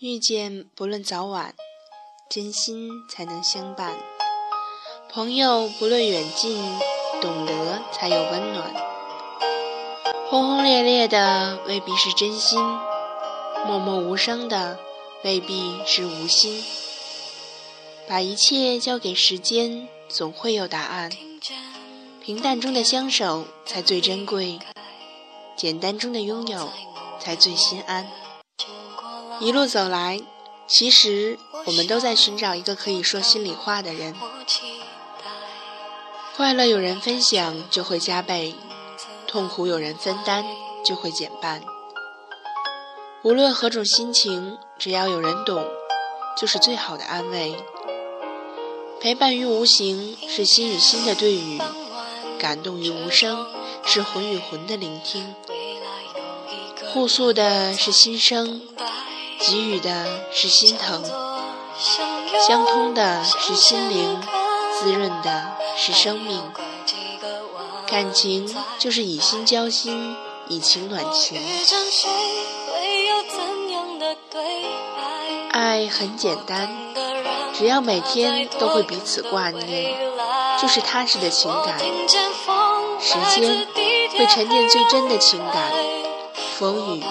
[0.00, 1.56] 遇见不论早晚，
[2.30, 3.96] 真心才能相伴；
[5.10, 6.56] 朋友不论远近，
[7.20, 8.72] 懂得才有温暖。
[10.30, 12.60] 轰轰烈烈的未必是真心，
[13.66, 14.78] 默默无声的
[15.24, 16.62] 未必是无心。
[18.06, 21.10] 把一切交给时间，总会有答案。
[22.22, 24.60] 平淡中的相守才最珍贵，
[25.56, 26.70] 简单中的拥有
[27.18, 28.08] 才最心安。
[29.40, 30.20] 一路走来，
[30.66, 34.14] 其实我们都在寻找一个可以说心里话的人。
[36.36, 38.54] 快乐有人分享就会加倍，
[39.26, 40.44] 痛苦有人分担
[40.84, 41.62] 就会减半。
[43.22, 45.64] 无论何种心情，只要有人懂，
[46.36, 47.56] 就是最好的安慰。
[49.00, 51.60] 陪伴于无形，是心与心的对语。
[52.38, 53.46] 感动于无声，
[53.84, 55.34] 是魂与魂的聆听；
[56.92, 58.62] 互诉的是心声，
[59.38, 61.02] 给予的是心疼；
[62.46, 64.20] 相通的是心灵，
[64.78, 66.42] 滋润的是生命。
[67.86, 70.16] 感情就是以心交心，
[70.48, 71.40] 以情暖情。
[75.52, 76.68] 爱很简单，
[77.54, 80.08] 只要每天都会彼此挂念。
[80.60, 81.78] 就是踏实的情感，
[82.98, 83.64] 时间
[84.10, 85.72] 会沉淀最真的情感，
[86.58, 87.02] 风雨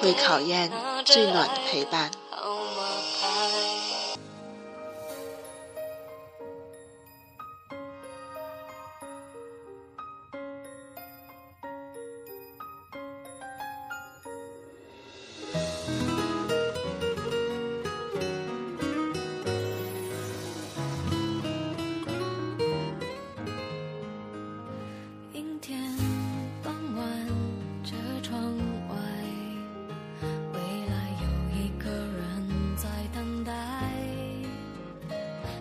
[0.00, 0.72] 会考验
[1.04, 2.10] 最暖的陪伴。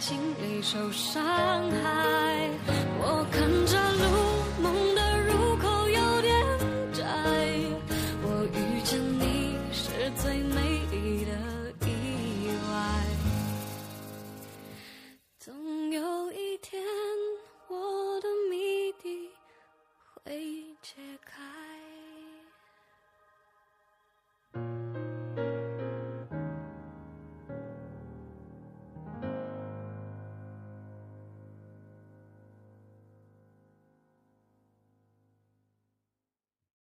[0.00, 2.48] 心里受伤害
[3.02, 3.59] 我看